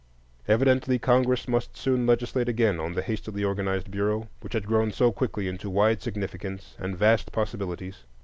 Evidently, 0.47 0.97
Congress 0.97 1.47
must 1.47 1.77
soon 1.77 2.07
legislate 2.07 2.49
again 2.49 2.79
on 2.79 2.93
the 2.95 3.03
hastily 3.03 3.43
organized 3.43 3.91
Bureau, 3.91 4.29
which 4.39 4.53
had 4.53 4.63
so 4.95 5.11
quickly 5.11 5.43
grown 5.43 5.53
into 5.53 5.69
wide 5.69 6.01
significance 6.01 6.73
and 6.79 6.97
vast 6.97 7.31
possibilities. 7.31 7.99